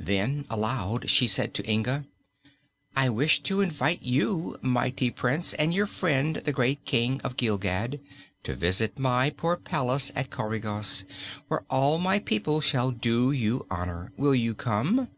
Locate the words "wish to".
3.08-3.60